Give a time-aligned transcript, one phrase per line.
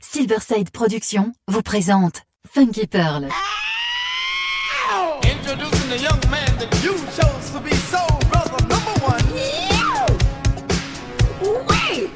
[0.00, 3.28] Silverside Productions vous présente Funky Pearl.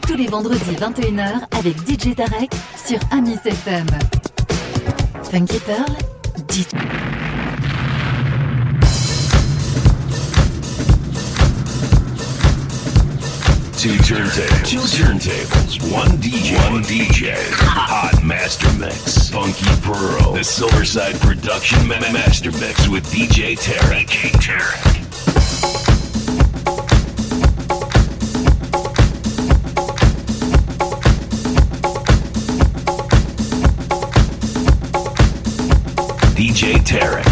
[0.07, 3.87] Tous les vendredis 21h avec DJ Tarek sur Amis FM.
[5.25, 5.97] Funky Pearl,
[6.49, 7.22] DJ.
[13.83, 14.65] Two turntables.
[14.65, 15.93] Two turntables.
[15.93, 16.55] One DJ.
[16.71, 17.35] One DJ.
[17.59, 19.29] Hot Master Mix.
[19.29, 20.35] Funky Pearl.
[20.35, 24.07] The Silverside Production ma- Master Mix with DJ Tarek.
[24.07, 24.93] DJ Tarek.
[36.37, 37.32] DJ Tarek.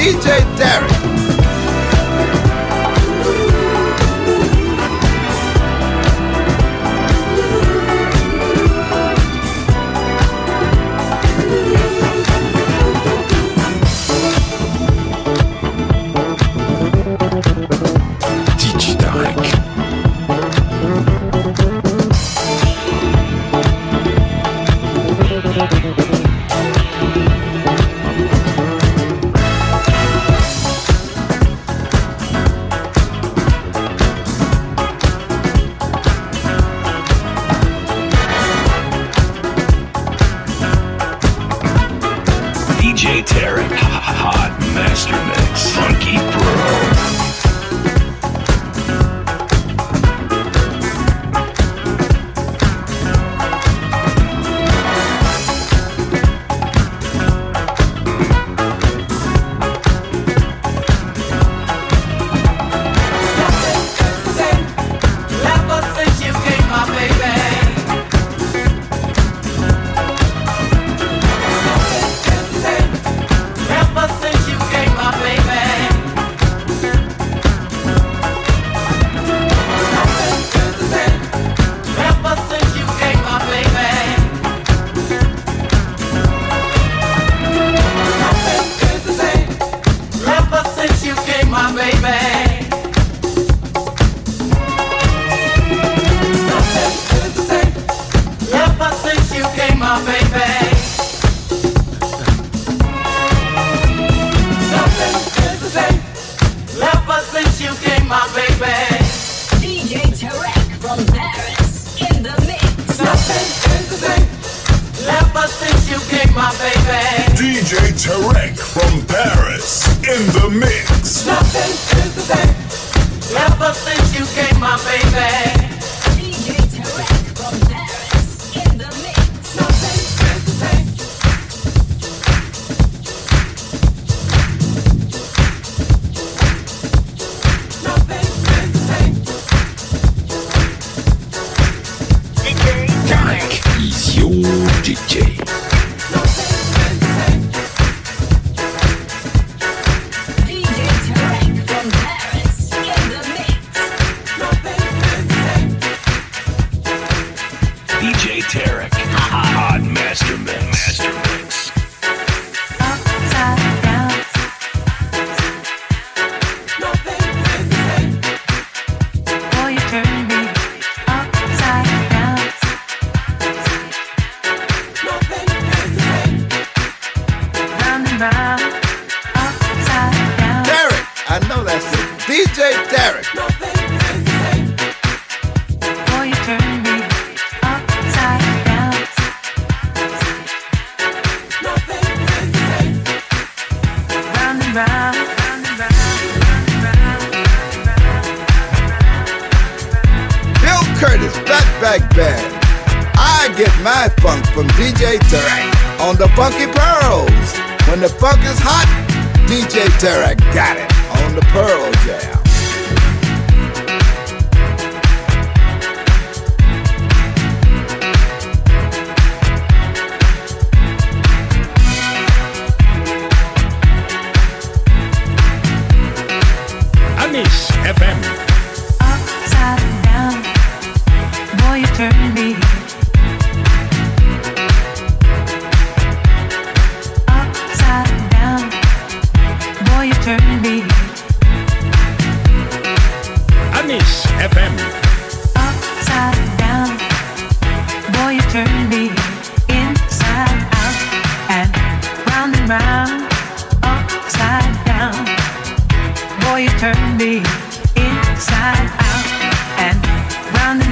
[0.07, 0.96] DJ Tarek.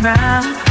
[0.05, 0.64] Round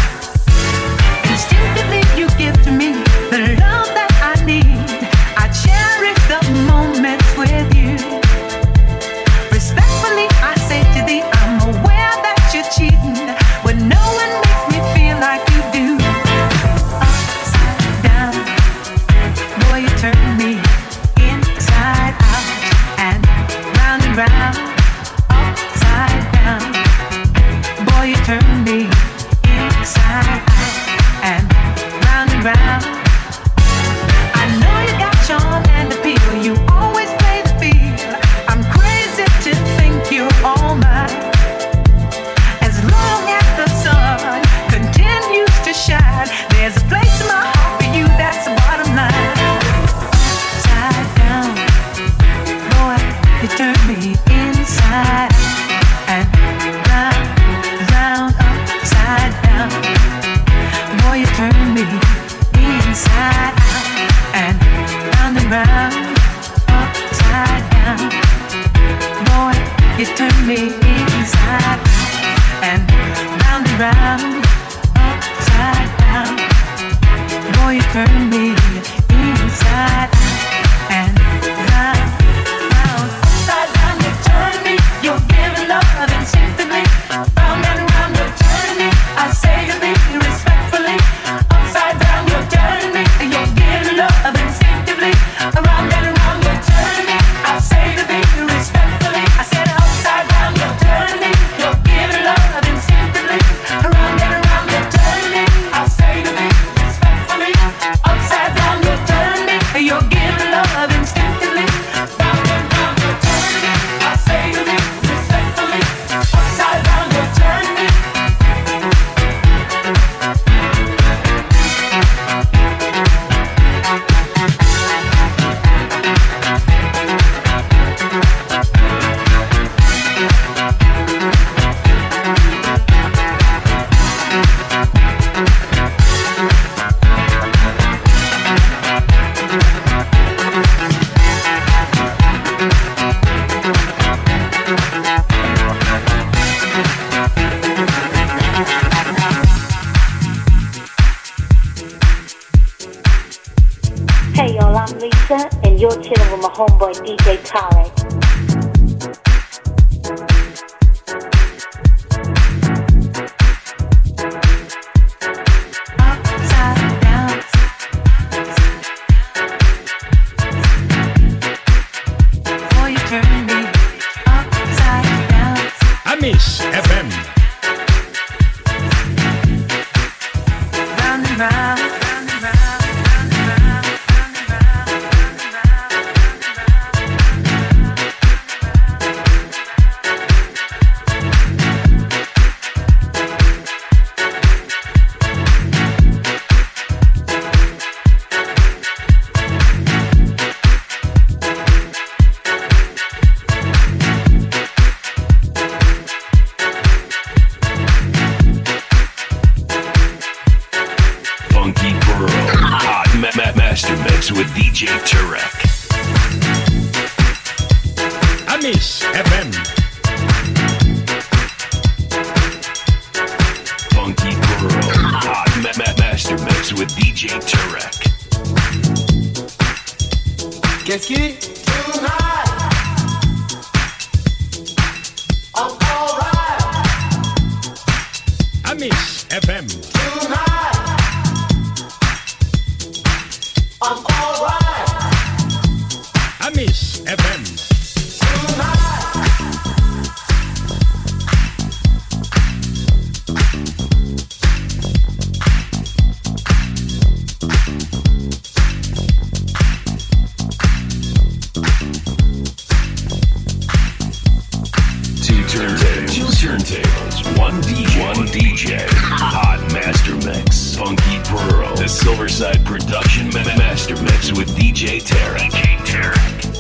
[266.64, 267.38] turntables.
[267.38, 268.16] One DJ.
[268.16, 268.88] One DJ.
[268.90, 270.76] Hot Master Mix.
[270.76, 271.76] Funky Pearl.
[271.76, 275.52] The Silverside Production Ma- Master Mix with DJ Tarek.
[275.52, 276.53] DJ Tarek.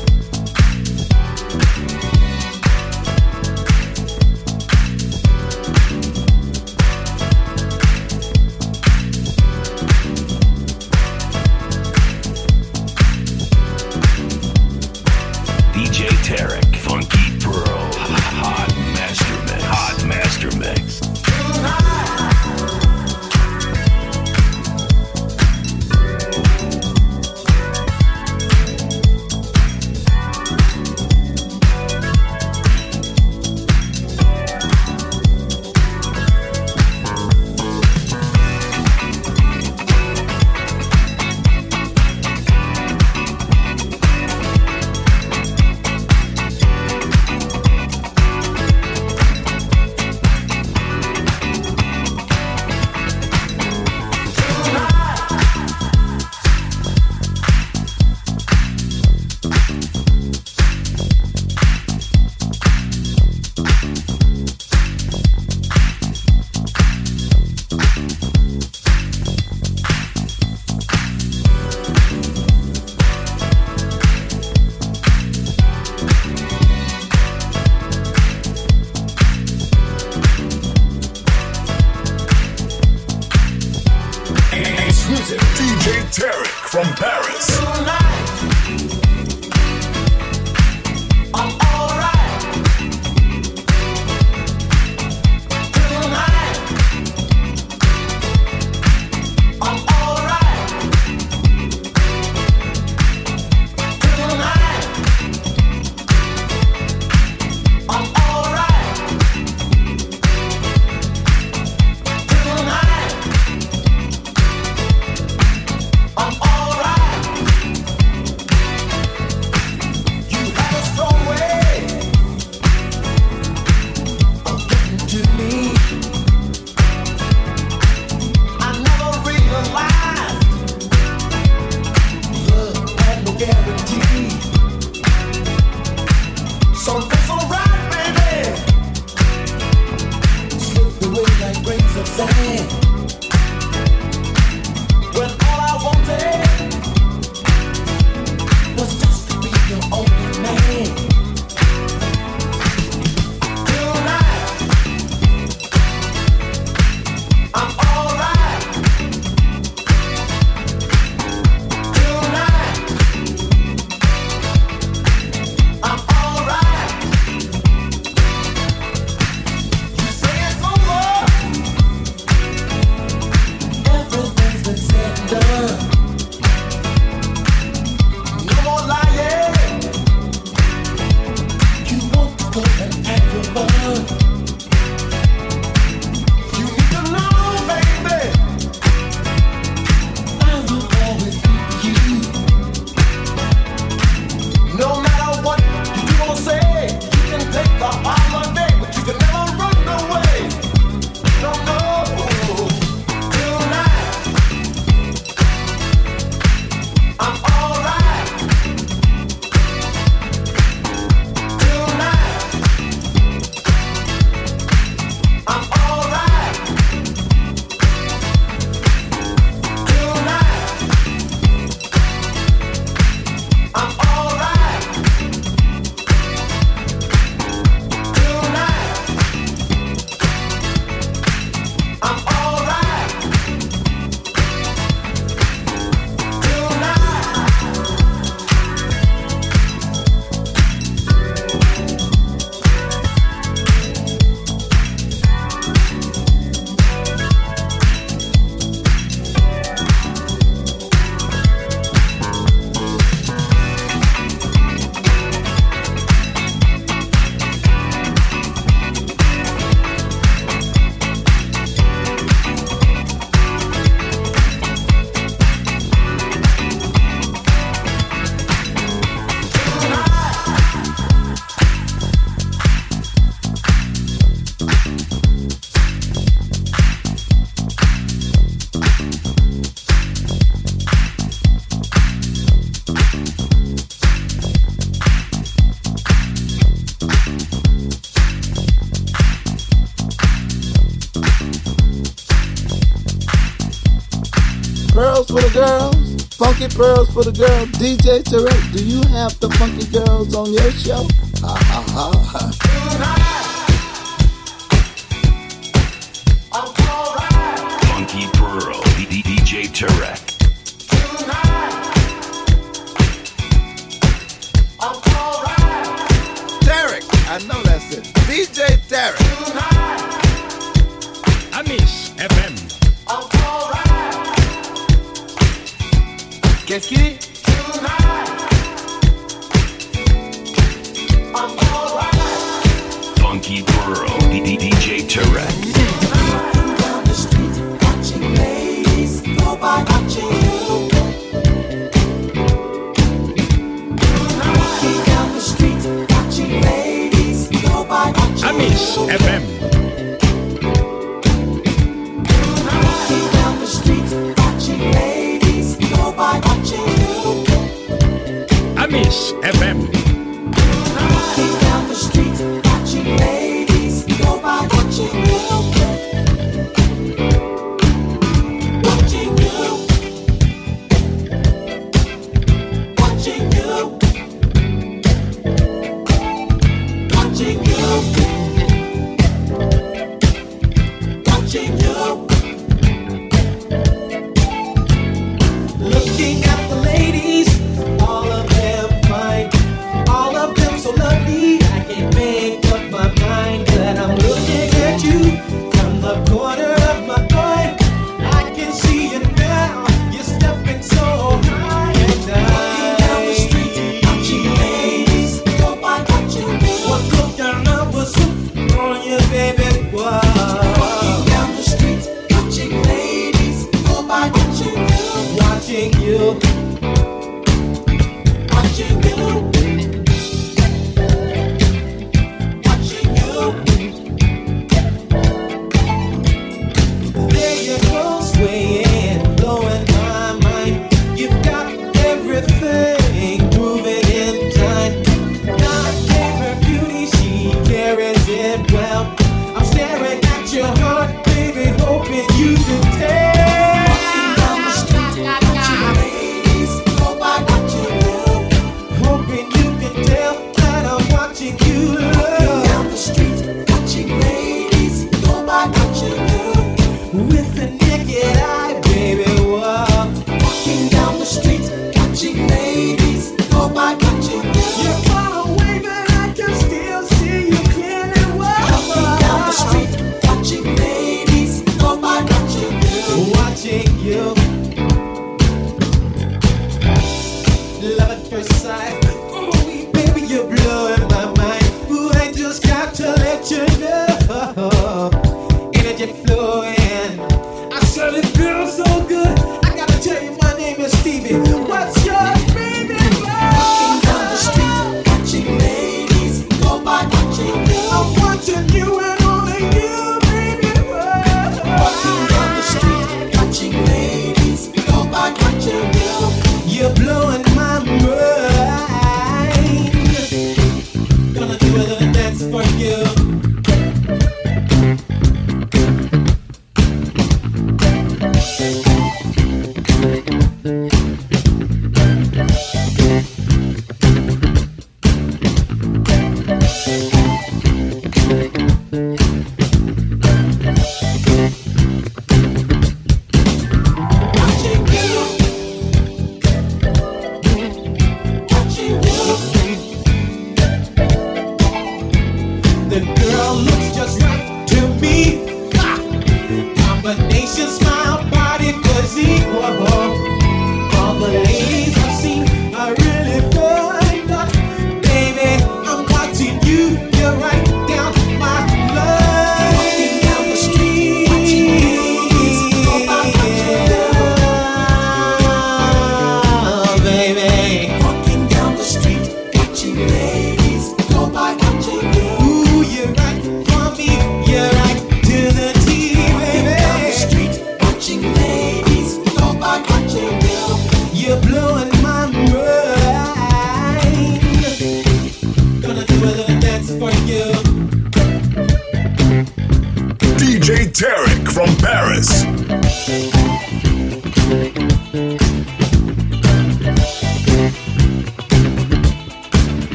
[296.73, 297.62] Pearls for the girls?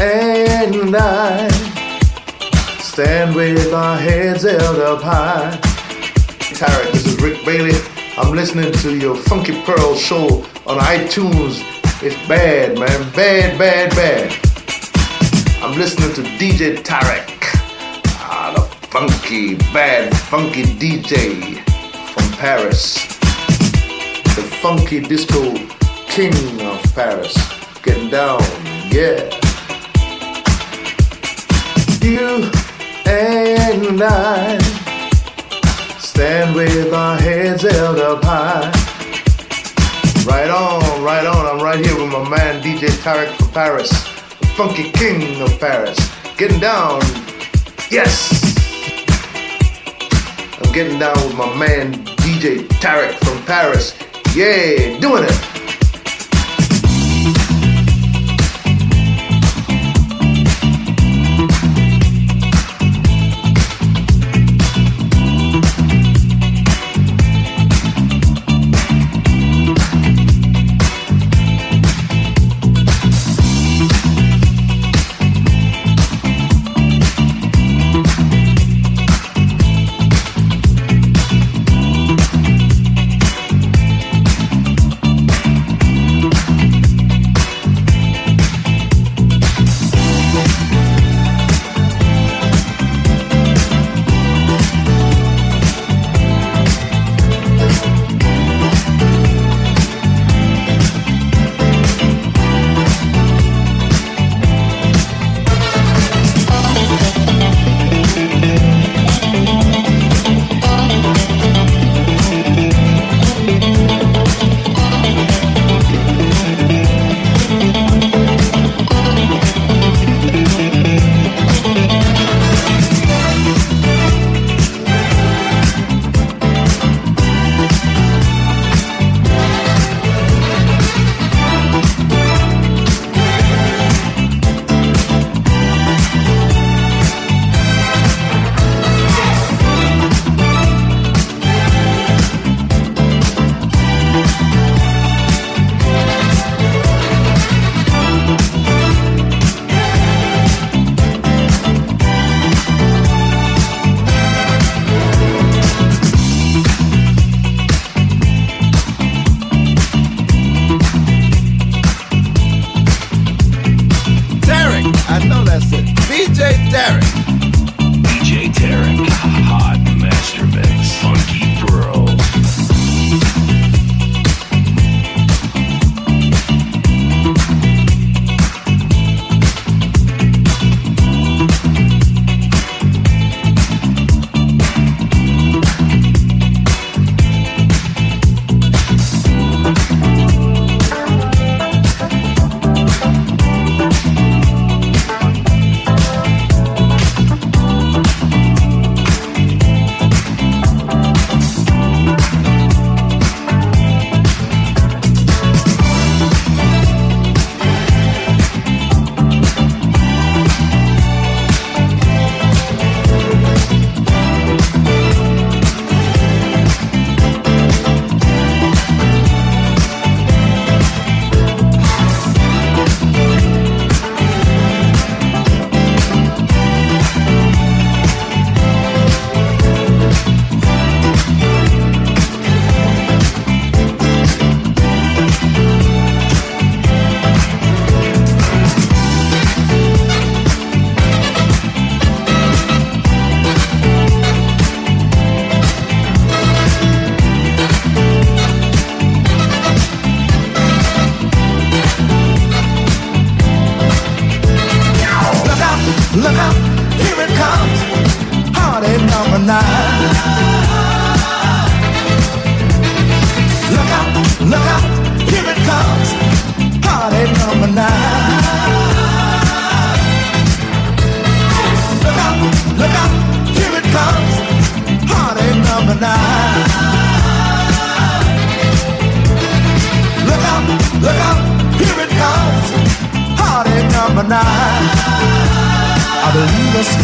[0.00, 1.48] And I
[2.80, 5.58] stand with our heads held up high.
[6.56, 7.78] Tarek, this is Rick Bailey.
[8.18, 11.62] I'm listening to your Funky Pearl show on iTunes.
[12.02, 13.12] It's bad, man.
[13.12, 14.32] Bad, bad, bad.
[15.62, 17.40] I'm listening to DJ Tarek.
[18.18, 21.62] Ah, the funky, bad, funky DJ
[22.12, 22.94] from Paris.
[24.36, 25.54] The funky disco
[26.06, 27.34] king of Paris.
[27.82, 28.42] Getting down,
[28.90, 29.45] yeah.
[32.06, 32.48] You
[33.04, 34.58] and I
[35.98, 38.70] stand with our heads held up high.
[40.24, 41.46] Right on, right on.
[41.46, 43.90] I'm right here with my man DJ Tarek from Paris,
[44.38, 45.98] the funky king of Paris.
[46.36, 47.00] Getting down,
[47.90, 48.54] yes.
[50.62, 51.92] I'm getting down with my man
[52.22, 53.98] DJ Tarek from Paris.
[54.36, 55.55] Yeah, doing it.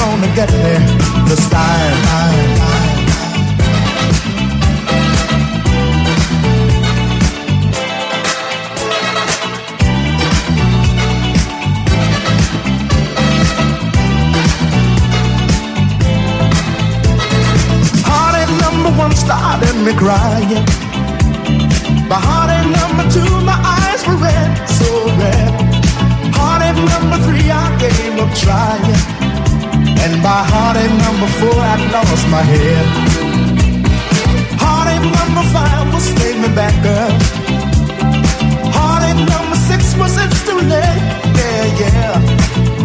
[0.04, 0.74] Gonna get me
[1.28, 1.96] this time.
[18.08, 20.64] Heartache number one started me crying.
[22.08, 24.88] By heartache number two, my eyes were red, so
[25.22, 25.50] red.
[26.36, 29.11] Heartache number three, I gave up trying.
[30.04, 32.86] And by heartache number four, I lost my head.
[34.58, 37.12] Heartache number five was staying me back, girl.
[38.76, 41.02] Heartache number six was it's too late,
[41.38, 42.12] yeah, yeah.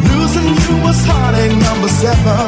[0.10, 2.46] Losing you was heartache number seven.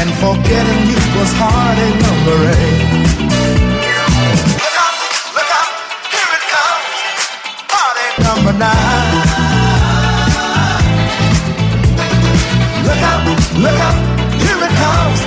[0.00, 2.80] And forgetting you was heartache number eight.
[4.62, 4.96] Look out,
[5.36, 5.72] look out,
[6.12, 6.96] here it comes.
[7.68, 8.93] Heartache number nine.
[13.58, 13.96] Look out,
[14.42, 15.20] here it comes.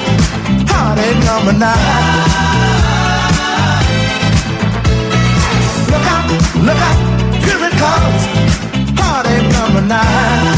[0.69, 2.47] Heartache number nine.
[5.91, 6.27] Look out,
[6.67, 6.99] look out,
[7.45, 8.21] here it comes.
[8.99, 10.55] Heartache number nine.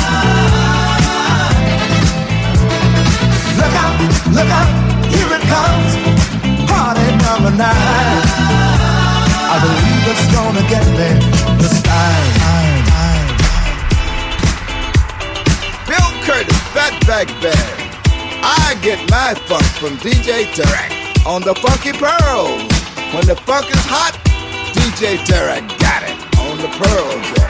[3.59, 3.95] Look out,
[4.37, 4.69] look out,
[5.13, 5.91] here it comes.
[6.69, 8.23] Heartache number nine.
[9.51, 11.09] I believe it's gonna get me
[11.57, 12.68] this time.
[17.09, 17.55] Fatback Band.
[18.43, 22.45] I get my funk from DJ Tarek on the Funky Pearl.
[23.15, 24.13] When the funk is hot,
[24.75, 27.48] DJ Tarek got it on the Pearl Yeah.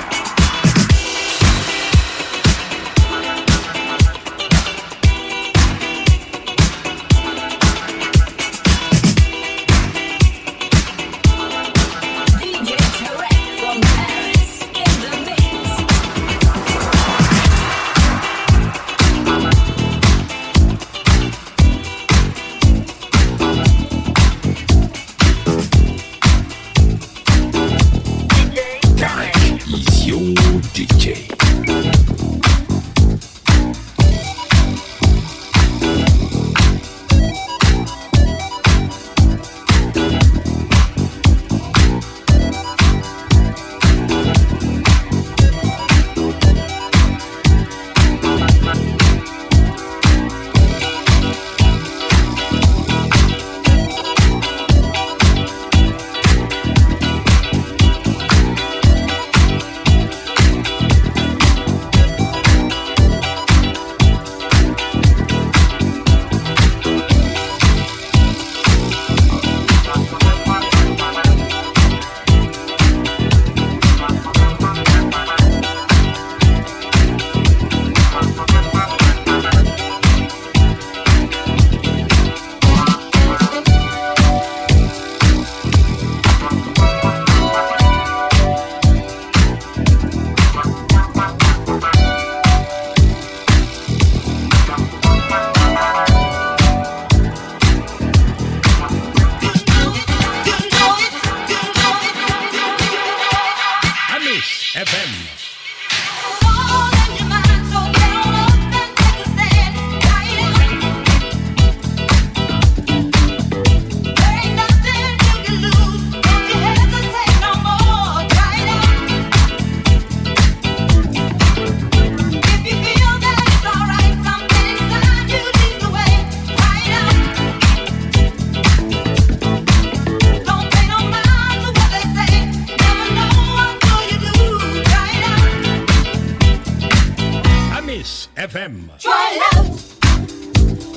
[138.39, 138.87] FM.
[138.99, 139.65] Try it out.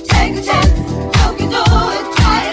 [0.07, 0.79] Take a chance.
[0.79, 2.15] You can do it.
[2.15, 2.52] Try it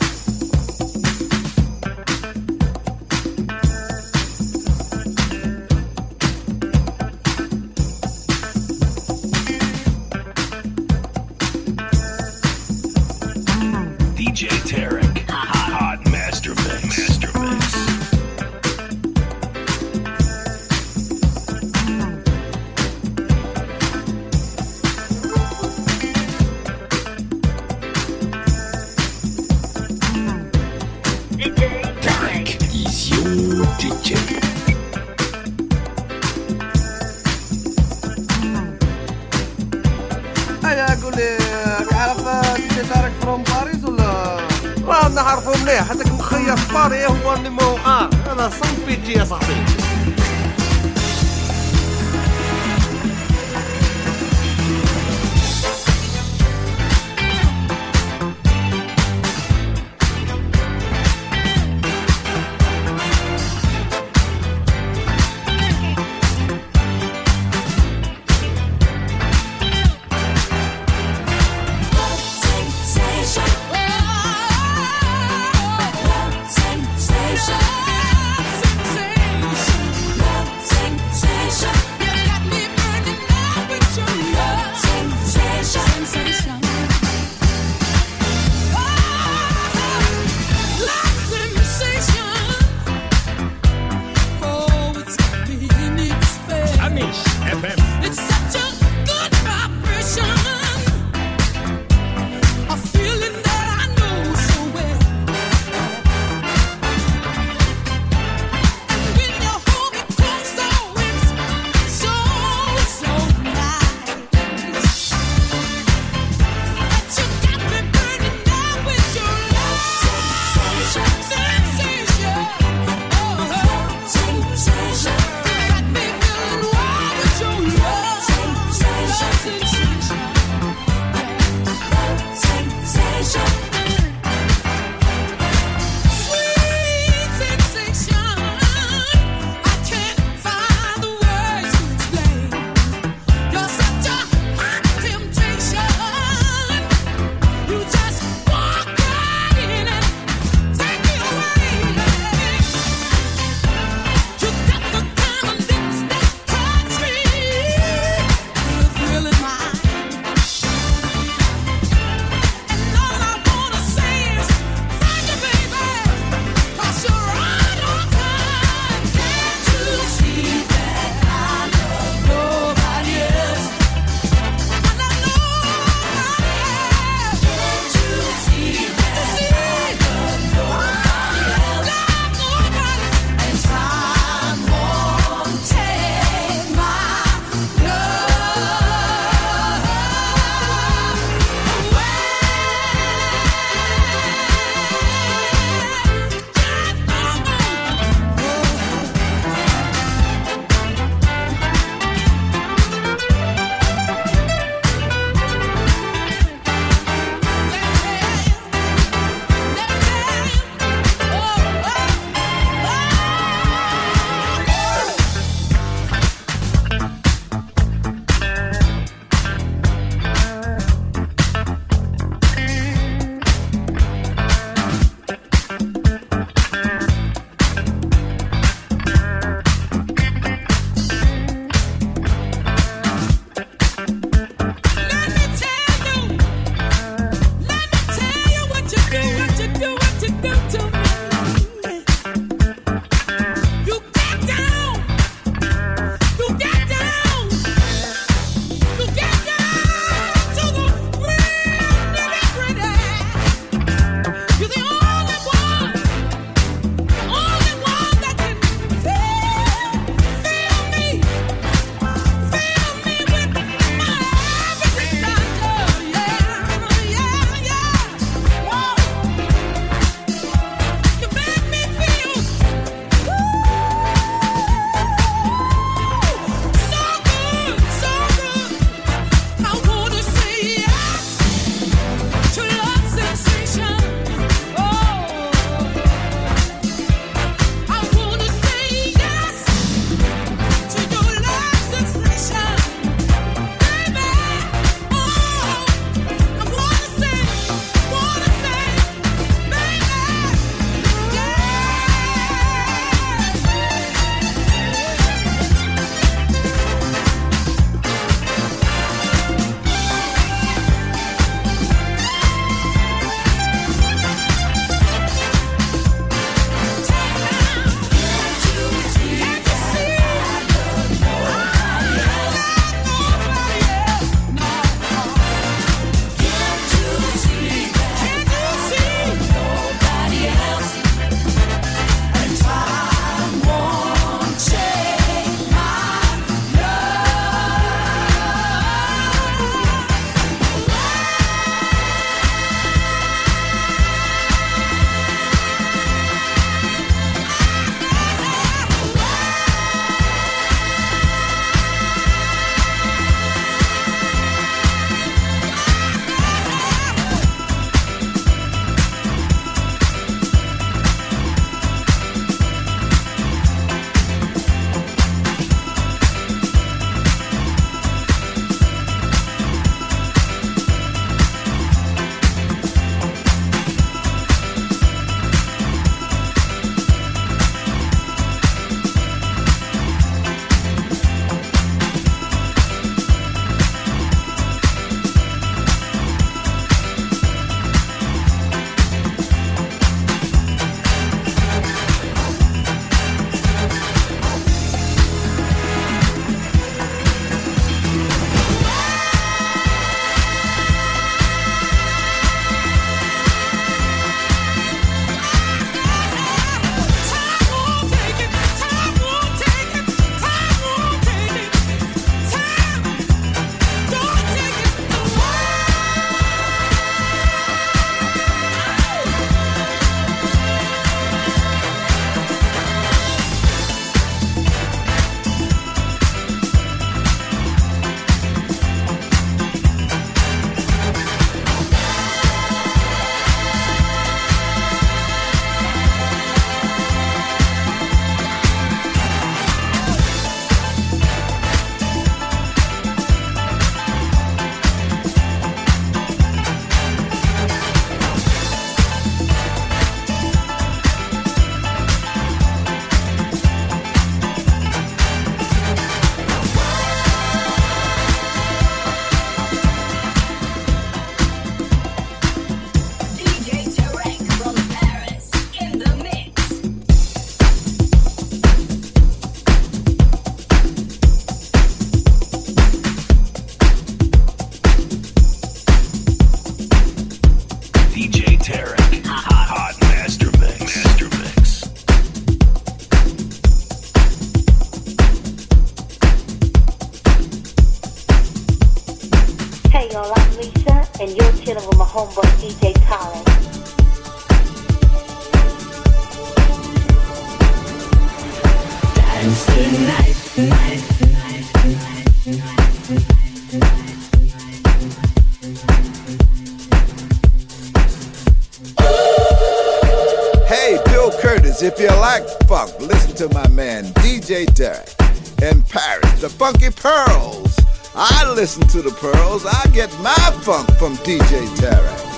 [511.83, 515.17] If you like funk, listen to my man DJ Tarek
[515.63, 517.75] in Paris, the Funky Pearls.
[518.13, 519.65] I listen to the pearls.
[519.65, 522.31] I get my funk from DJ Tarek.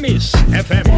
[0.00, 0.88] Miss FM.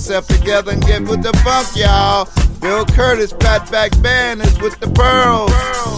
[0.00, 2.26] yourself together and get with the funk, y'all.
[2.58, 5.89] Bill Curtis, Fatback Band is with the pearls.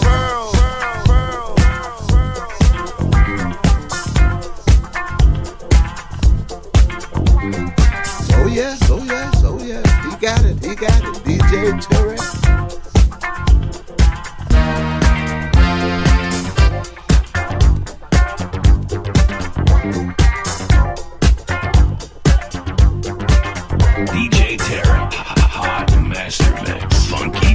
[26.23, 27.07] Masterclass.
[27.09, 27.52] Funky.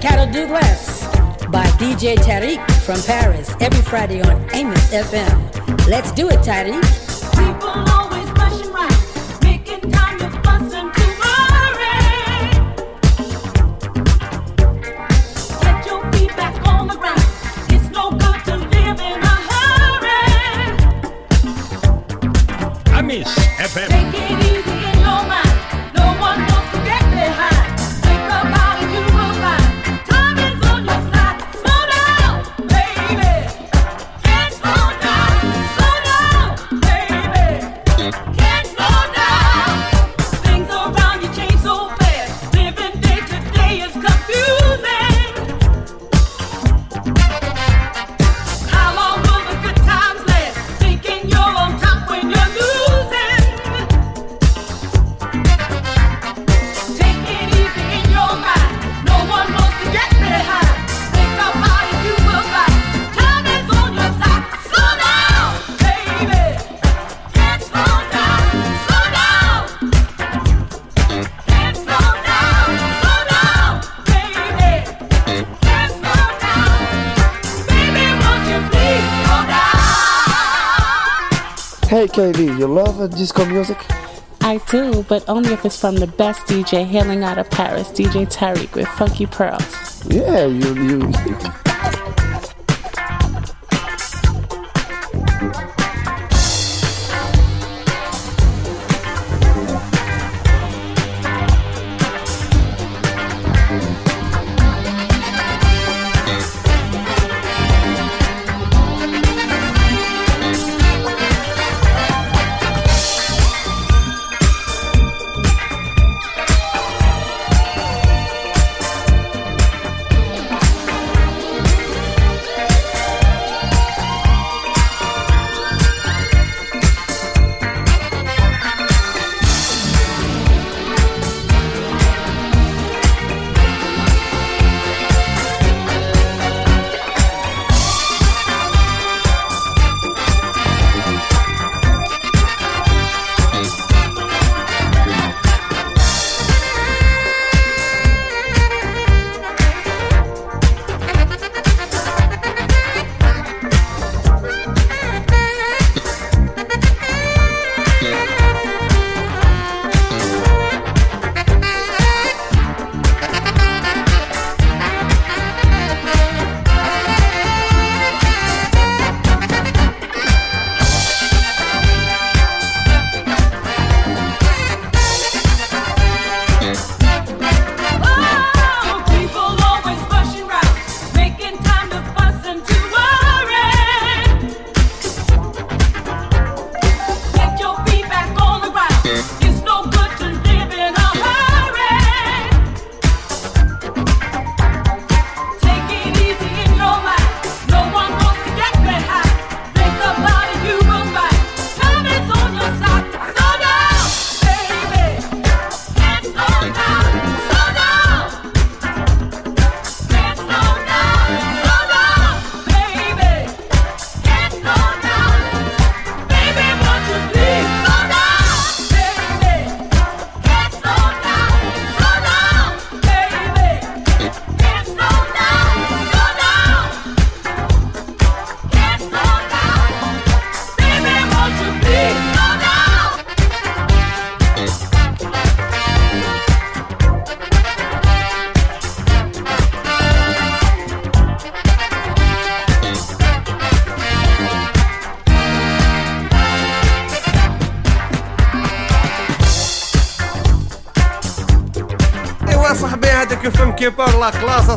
[0.00, 1.06] Carol Douglas
[1.50, 5.86] by DJ Tarek from Paris every Friday on Amos FM.
[5.88, 6.99] Let's do it, Tarek.
[81.90, 83.76] Hey KD, you love disco music?
[84.42, 88.32] I do, but only if it's from the best DJ hailing out of Paris, DJ
[88.32, 90.06] Tarek with Funky Pearls.
[90.06, 91.69] Yeah, you, you.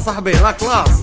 [0.04, 1.03] pasar bem.